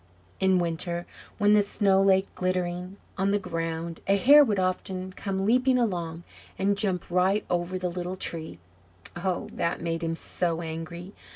[0.39, 1.05] In winter,
[1.37, 6.23] when the snow lay glittering on the ground, a hare would often come leaping along,
[6.57, 8.57] and jump right over the little Tree.
[9.15, 11.13] Oh, that made him so angry!